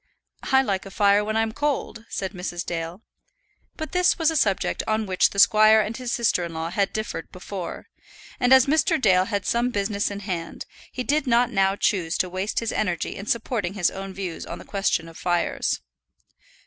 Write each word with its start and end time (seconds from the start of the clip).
"I 0.51 0.63
like 0.63 0.87
a 0.87 0.89
fire 0.89 1.23
when 1.23 1.37
I'm 1.37 1.51
cold," 1.51 2.05
said 2.09 2.31
Mrs. 2.31 2.65
Dale. 2.65 3.03
But 3.77 3.91
this 3.91 4.17
was 4.17 4.31
a 4.31 4.35
subject 4.35 4.81
on 4.87 5.05
which 5.05 5.29
the 5.29 5.37
squire 5.37 5.79
and 5.79 5.95
his 5.95 6.11
sister 6.11 6.43
in 6.43 6.55
law 6.55 6.71
had 6.71 6.91
differed 6.91 7.31
before, 7.31 7.85
and 8.39 8.51
as 8.51 8.65
Mr. 8.65 8.99
Dale 8.99 9.25
had 9.25 9.45
some 9.45 9.69
business 9.69 10.09
in 10.09 10.21
hand, 10.21 10.65
he 10.91 11.03
did 11.03 11.27
not 11.27 11.51
now 11.51 11.75
choose 11.75 12.17
to 12.17 12.29
waste 12.31 12.61
his 12.61 12.71
energy 12.71 13.15
in 13.15 13.27
supporting 13.27 13.75
his 13.75 13.91
own 13.91 14.11
views 14.11 14.43
on 14.43 14.57
the 14.57 14.65
question 14.65 15.07
of 15.07 15.19
fires. 15.19 15.81